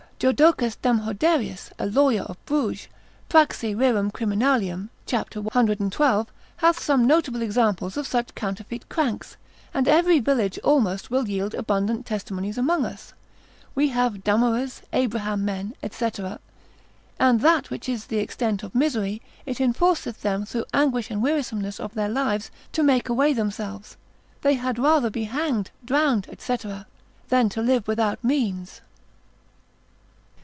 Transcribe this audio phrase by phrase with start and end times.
[0.23, 2.87] Jodocus Damhoderius, a lawyer of Bruges,
[3.27, 4.59] praxi rerum criminal.
[5.07, 5.15] c.
[5.17, 6.27] 112.
[6.57, 9.35] hath some notable examples of such counterfeit cranks,
[9.73, 13.13] and every village almost will yield abundant testimonies amongst us;
[13.73, 16.09] we have dummerers, Abraham men, &c.
[17.19, 21.79] And that which is the extent of misery, it enforceth them through anguish and wearisomeness
[21.79, 23.97] of their lives, to make away themselves;
[24.43, 26.57] they had rather be hanged, drowned, &c.,
[27.29, 28.81] than to live without means.